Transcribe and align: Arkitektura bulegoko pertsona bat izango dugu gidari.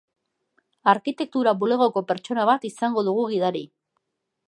Arkitektura 0.93 1.53
bulegoko 1.65 2.05
pertsona 2.13 2.49
bat 2.53 2.69
izango 2.73 3.05
dugu 3.11 3.31
gidari. 3.37 3.67